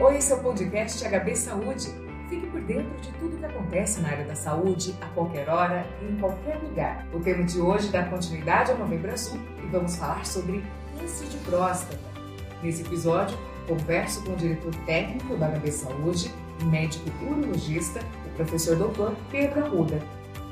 Oi, 0.00 0.16
esse 0.16 0.32
é 0.32 0.36
o 0.36 0.38
podcast 0.38 1.04
HB 1.04 1.34
Saúde. 1.34 1.92
Fique 2.28 2.46
por 2.46 2.60
dentro 2.60 2.96
de 3.00 3.10
tudo 3.14 3.36
que 3.36 3.44
acontece 3.44 4.00
na 4.00 4.10
área 4.10 4.24
da 4.24 4.36
saúde, 4.36 4.94
a 5.00 5.06
qualquer 5.06 5.48
hora 5.48 5.84
e 6.00 6.12
em 6.12 6.16
qualquer 6.18 6.56
lugar. 6.62 7.04
O 7.12 7.18
tema 7.18 7.42
de 7.42 7.60
hoje 7.60 7.88
dá 7.88 8.04
continuidade 8.04 8.70
ao 8.70 8.78
Novembro 8.78 9.12
Azul 9.12 9.40
e 9.60 9.66
vamos 9.66 9.96
falar 9.96 10.24
sobre 10.24 10.62
câncer 10.96 11.26
de 11.26 11.36
próstata. 11.38 11.98
Nesse 12.62 12.82
episódio, 12.82 13.36
converso 13.66 14.22
com 14.22 14.34
o 14.34 14.36
diretor 14.36 14.72
técnico 14.86 15.36
da 15.36 15.48
HB 15.48 15.72
Saúde, 15.72 16.32
médico 16.62 17.10
urologista, 17.24 17.98
o 18.24 18.36
professor 18.36 18.76
doutor 18.76 19.16
Pedro 19.32 19.64
Arruda. 19.64 20.00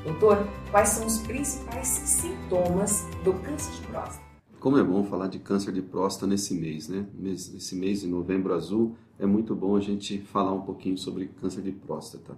Doutor, 0.03 0.45
quais 0.71 0.89
são 0.89 1.07
os 1.07 1.19
principais 1.19 1.87
sintomas 1.87 3.07
do 3.23 3.33
câncer 3.35 3.71
de 3.75 3.87
próstata? 3.87 4.26
Como 4.67 4.77
é 4.77 4.83
bom 4.83 5.01
falar 5.05 5.27
de 5.27 5.39
câncer 5.39 5.71
de 5.71 5.81
próstata 5.81 6.27
nesse 6.27 6.53
mês, 6.53 6.89
né? 6.89 7.07
Nesse 7.13 7.73
mês 7.73 8.01
de 8.01 8.07
novembro 8.07 8.53
azul, 8.53 8.97
é 9.17 9.25
muito 9.25 9.55
bom 9.55 9.77
a 9.77 9.79
gente 9.79 10.19
falar 10.19 10.51
um 10.51 10.59
pouquinho 10.59 10.97
sobre 10.97 11.27
câncer 11.27 11.61
de 11.61 11.71
próstata. 11.71 12.37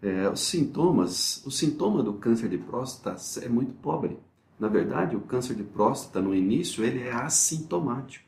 É, 0.00 0.30
os 0.30 0.40
sintomas, 0.40 1.44
o 1.44 1.50
sintoma 1.50 2.02
do 2.02 2.14
câncer 2.14 2.48
de 2.48 2.56
próstata 2.56 3.20
é 3.44 3.50
muito 3.50 3.74
pobre. 3.74 4.18
Na 4.58 4.66
verdade, 4.66 5.14
o 5.14 5.20
câncer 5.20 5.54
de 5.56 5.62
próstata 5.62 6.22
no 6.22 6.34
início 6.34 6.82
ele 6.82 7.02
é 7.02 7.12
assintomático. 7.12 8.26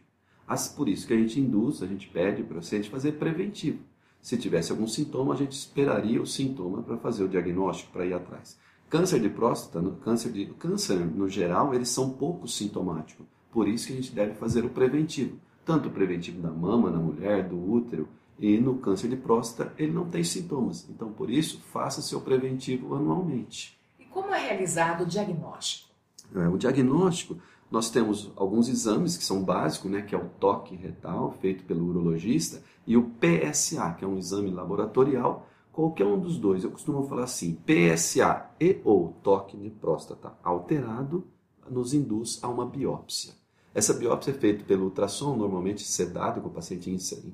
Por 0.77 0.87
isso 0.87 1.07
que 1.07 1.15
a 1.15 1.17
gente 1.17 1.41
induz, 1.41 1.83
a 1.83 1.87
gente 1.87 2.09
pede 2.09 2.43
para 2.43 2.53
o 2.53 2.57
paciente 2.57 2.91
fazer 2.91 3.13
preventivo. 3.13 3.79
Se 4.21 4.37
tivesse 4.37 4.71
algum 4.71 4.87
sintoma, 4.87 5.33
a 5.33 5.37
gente 5.39 5.53
esperaria 5.53 6.21
o 6.21 6.27
sintoma 6.27 6.83
para 6.83 6.99
fazer 6.99 7.25
o 7.25 7.29
diagnóstico, 7.29 7.91
para 7.91 8.05
ir 8.05 8.13
atrás. 8.13 8.59
Câncer 8.91 9.21
de 9.21 9.29
próstata, 9.29 9.81
no, 9.81 9.93
câncer, 9.93 10.33
de, 10.33 10.47
câncer 10.59 10.97
no 10.99 11.29
geral, 11.29 11.73
eles 11.73 11.89
são 11.91 12.11
pouco 12.11 12.49
sintomáticos. 12.49 13.25
Por 13.53 13.69
isso 13.69 13.87
que 13.87 13.93
a 13.93 13.97
gente 13.97 14.13
deve 14.13 14.35
fazer 14.35 14.65
o 14.65 14.69
preventivo. 14.69 15.39
Tanto 15.65 15.89
o 15.89 15.93
preventivo 15.93 16.43
da 16.43 16.51
mama, 16.51 16.91
na 16.91 16.99
mulher, 16.99 17.49
do 17.49 17.57
útero, 17.57 18.09
e 18.37 18.59
no 18.59 18.79
câncer 18.79 19.09
de 19.09 19.17
próstata, 19.17 19.73
ele 19.79 19.93
não 19.93 20.07
tem 20.07 20.25
sintomas. 20.25 20.89
Então, 20.91 21.13
por 21.13 21.31
isso, 21.31 21.61
faça 21.73 22.03
seu 22.03 22.21
preventivo 22.21 22.97
anualmente. 22.97 23.79
E 23.97 24.05
como 24.07 24.35
é 24.35 24.49
realizado 24.49 25.03
o 25.05 25.07
diagnóstico? 25.07 25.89
É, 26.35 26.49
o 26.49 26.59
diagnóstico, 26.59 27.37
nós 27.71 27.91
temos 27.91 28.33
alguns 28.35 28.69
exames 28.69 29.17
que 29.17 29.23
são 29.23 29.45
básicos, 29.45 29.89
né, 29.89 30.03
que 30.03 30.17
é 30.17 30.19
o 30.19 30.29
toque 30.41 30.75
retal, 30.75 31.37
feito 31.41 31.63
pelo 31.63 31.87
urologista, 31.87 32.61
e 32.85 32.97
o 32.97 33.09
PSA, 33.21 33.95
que 33.97 34.05
é 34.05 34.09
um 34.09 34.19
exame 34.19 34.51
laboratorial, 34.51 35.47
qualquer 35.73 36.05
um 36.05 36.19
dos 36.19 36.39
dois, 36.39 36.65
eu 36.65 36.71
costumo 36.71 37.07
falar 37.09 37.25
assim, 37.25 37.55
PSA 37.67 38.51
e 38.61 38.81
ou 38.85 39.15
toque 39.23 39.57
de 39.57 39.71
próstata 39.71 40.33
alterado 40.43 41.27
nos 41.69 41.95
induz 41.95 42.39
a 42.43 42.49
uma 42.49 42.67
biópsia. 42.67 43.35
Essa 43.73 43.95
biópsia 43.95 44.33
é 44.33 44.35
feita 44.35 44.65
pelo 44.65 44.87
ultrassom, 44.87 45.37
normalmente 45.37 45.85
sedado, 45.85 46.41
com 46.41 46.49
o 46.49 46.53
paciente 46.53 46.91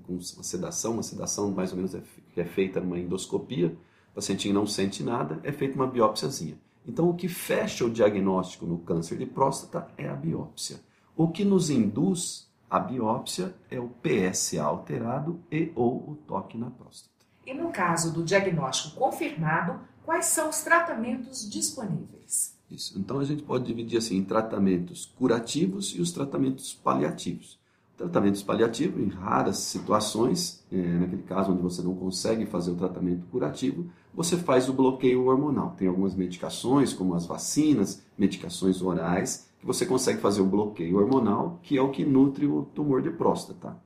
com 0.06 0.12
uma 0.12 0.42
sedação, 0.42 0.92
uma 0.92 1.02
sedação 1.02 1.50
mais 1.50 1.70
ou 1.70 1.76
menos 1.76 1.94
é, 1.94 2.02
é 2.36 2.44
feita 2.44 2.78
numa 2.78 2.98
endoscopia, 2.98 3.76
o 4.12 4.14
paciente 4.14 4.52
não 4.52 4.66
sente 4.66 5.02
nada, 5.02 5.40
é 5.42 5.50
feita 5.50 5.76
uma 5.76 5.86
biópsiazinha. 5.86 6.58
Então, 6.86 7.08
o 7.08 7.14
que 7.14 7.26
fecha 7.26 7.84
o 7.84 7.90
diagnóstico 7.90 8.66
no 8.66 8.78
câncer 8.78 9.18
de 9.18 9.26
próstata 9.26 9.88
é 9.96 10.08
a 10.08 10.14
biópsia. 10.14 10.78
O 11.16 11.28
que 11.28 11.44
nos 11.44 11.70
induz 11.70 12.48
a 12.68 12.78
biópsia 12.78 13.54
é 13.70 13.80
o 13.80 13.88
PSA 13.88 14.62
alterado 14.62 15.40
e 15.50 15.72
ou 15.74 16.10
o 16.10 16.18
toque 16.26 16.58
na 16.58 16.70
próstata. 16.70 17.15
E 17.46 17.54
no 17.54 17.70
caso 17.70 18.12
do 18.12 18.24
diagnóstico 18.24 18.96
confirmado, 18.96 19.78
quais 20.04 20.26
são 20.26 20.50
os 20.50 20.62
tratamentos 20.62 21.48
disponíveis? 21.48 22.56
Isso. 22.68 22.98
Então 22.98 23.20
a 23.20 23.24
gente 23.24 23.44
pode 23.44 23.64
dividir 23.64 23.98
assim 23.98 24.16
em 24.16 24.24
tratamentos 24.24 25.06
curativos 25.16 25.94
e 25.96 26.00
os 26.00 26.10
tratamentos 26.10 26.74
paliativos. 26.74 27.56
Tratamentos 27.96 28.42
paliativos, 28.42 29.00
em 29.00 29.08
raras 29.08 29.58
situações, 29.58 30.62
é, 30.70 30.76
naquele 30.76 31.22
caso 31.22 31.52
onde 31.52 31.62
você 31.62 31.80
não 31.80 31.94
consegue 31.94 32.44
fazer 32.44 32.72
o 32.72 32.74
tratamento 32.74 33.24
curativo, 33.28 33.88
você 34.12 34.36
faz 34.36 34.68
o 34.68 34.72
bloqueio 34.72 35.24
hormonal. 35.26 35.74
Tem 35.78 35.88
algumas 35.88 36.14
medicações, 36.14 36.92
como 36.92 37.14
as 37.14 37.24
vacinas, 37.24 38.02
medicações 38.18 38.82
orais, 38.82 39.48
que 39.58 39.66
você 39.66 39.86
consegue 39.86 40.20
fazer 40.20 40.42
o 40.42 40.46
bloqueio 40.46 40.98
hormonal, 40.98 41.58
que 41.62 41.78
é 41.78 41.80
o 41.80 41.90
que 41.90 42.04
nutre 42.04 42.46
o 42.46 42.64
tumor 42.74 43.00
de 43.00 43.10
próstata. 43.10 43.76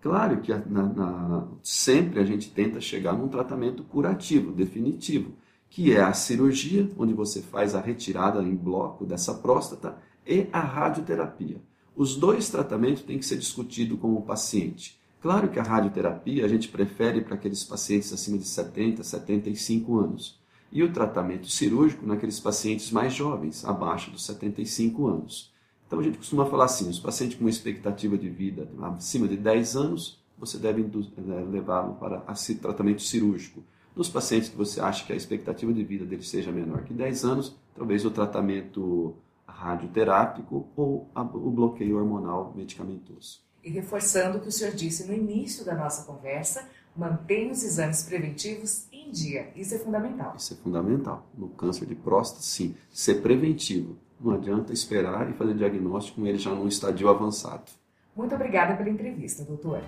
Claro 0.00 0.40
que 0.40 0.54
na, 0.54 0.82
na, 0.84 1.48
sempre 1.62 2.20
a 2.20 2.24
gente 2.24 2.50
tenta 2.50 2.80
chegar 2.80 3.14
num 3.14 3.28
tratamento 3.28 3.82
curativo, 3.82 4.52
definitivo, 4.52 5.32
que 5.68 5.92
é 5.92 6.00
a 6.00 6.12
cirurgia, 6.12 6.88
onde 6.96 7.12
você 7.12 7.42
faz 7.42 7.74
a 7.74 7.80
retirada 7.80 8.42
em 8.42 8.54
bloco 8.54 9.04
dessa 9.04 9.34
próstata, 9.34 9.98
e 10.26 10.46
a 10.52 10.60
radioterapia. 10.60 11.60
Os 11.96 12.14
dois 12.14 12.48
tratamentos 12.48 13.02
têm 13.02 13.18
que 13.18 13.26
ser 13.26 13.38
discutidos 13.38 13.98
com 13.98 14.14
o 14.14 14.22
paciente. 14.22 14.98
Claro 15.20 15.48
que 15.48 15.58
a 15.58 15.64
radioterapia 15.64 16.44
a 16.44 16.48
gente 16.48 16.68
prefere 16.68 17.22
para 17.22 17.34
aqueles 17.34 17.64
pacientes 17.64 18.12
acima 18.12 18.38
de 18.38 18.46
70, 18.46 19.02
75 19.02 19.98
anos. 19.98 20.38
E 20.70 20.82
o 20.82 20.92
tratamento 20.92 21.50
cirúrgico 21.50 22.06
naqueles 22.06 22.38
pacientes 22.38 22.92
mais 22.92 23.14
jovens, 23.14 23.64
abaixo 23.64 24.12
dos 24.12 24.24
75 24.26 25.08
anos. 25.08 25.50
Então 25.88 25.98
a 25.98 26.02
gente 26.02 26.18
costuma 26.18 26.46
falar 26.46 26.66
assim: 26.66 26.88
os 26.88 27.00
pacientes 27.00 27.36
com 27.36 27.44
uma 27.44 27.50
expectativa 27.50 28.16
de 28.16 28.28
vida 28.28 28.68
acima 28.96 29.26
de 29.26 29.36
10 29.36 29.74
anos, 29.74 30.22
você 30.38 30.58
deve 30.58 30.82
eh, 30.82 31.44
levá-lo 31.50 31.94
para 31.94 32.22
tratamento 32.60 33.02
cirúrgico. 33.02 33.64
Nos 33.96 34.08
pacientes 34.08 34.50
que 34.50 34.56
você 34.56 34.80
acha 34.80 35.04
que 35.04 35.12
a 35.12 35.16
expectativa 35.16 35.72
de 35.72 35.82
vida 35.82 36.04
dele 36.04 36.22
seja 36.22 36.52
menor 36.52 36.84
que 36.84 36.94
10 36.94 37.24
anos, 37.24 37.56
talvez 37.74 38.04
o 38.04 38.10
tratamento 38.12 39.16
radioterápico 39.44 40.68
ou 40.76 41.10
o 41.16 41.50
bloqueio 41.50 41.96
hormonal 41.96 42.52
medicamentoso. 42.54 43.40
E 43.64 43.70
reforçando 43.70 44.38
o 44.38 44.40
que 44.40 44.48
o 44.48 44.52
senhor 44.52 44.72
disse 44.72 45.08
no 45.08 45.14
início 45.14 45.64
da 45.64 45.74
nossa 45.74 46.04
conversa, 46.04 46.68
mantenha 46.94 47.50
os 47.50 47.64
exames 47.64 48.04
preventivos 48.04 48.86
em 48.92 49.10
dia. 49.10 49.50
Isso 49.56 49.74
é 49.74 49.78
fundamental. 49.78 50.34
Isso 50.36 50.52
é 50.52 50.56
fundamental. 50.56 51.26
No 51.36 51.48
câncer 51.48 51.86
de 51.86 51.96
próstata, 51.96 52.42
sim. 52.42 52.76
Ser 52.92 53.20
preventivo. 53.20 53.96
Não 54.20 54.34
adianta 54.34 54.72
esperar 54.72 55.30
e 55.30 55.32
fazer 55.34 55.54
diagnóstico 55.54 56.20
com 56.20 56.26
ele 56.26 56.38
já 56.38 56.50
num 56.50 56.66
estadio 56.66 57.08
avançado. 57.08 57.70
Muito 58.16 58.34
obrigada 58.34 58.74
pela 58.74 58.90
entrevista, 58.90 59.44
doutor. 59.44 59.80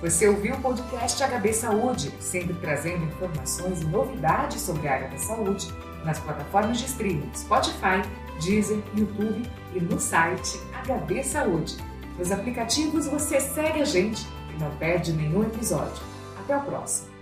Você 0.00 0.28
ouviu 0.28 0.54
o 0.54 0.60
podcast 0.60 1.22
HB 1.22 1.52
Saúde, 1.52 2.10
sempre 2.18 2.54
trazendo 2.54 3.04
informações 3.04 3.82
e 3.82 3.84
novidades 3.86 4.60
sobre 4.60 4.88
a 4.88 4.94
área 4.94 5.08
da 5.08 5.18
saúde 5.18 5.68
nas 6.04 6.18
plataformas 6.18 6.78
de 6.78 6.86
streaming 6.86 7.30
Spotify, 7.34 8.02
Deezer, 8.42 8.82
YouTube 8.96 9.42
e 9.74 9.80
no 9.80 10.00
site 10.00 10.58
HB 10.86 11.22
Saúde. 11.24 11.76
Nos 12.18 12.30
aplicativos 12.30 13.06
você 13.06 13.40
segue 13.40 13.82
a 13.82 13.84
gente 13.84 14.26
e 14.54 14.60
não 14.62 14.70
perde 14.76 15.12
nenhum 15.12 15.42
episódio. 15.42 16.02
Até 16.38 16.56
o 16.56 16.62
próximo! 16.62 17.13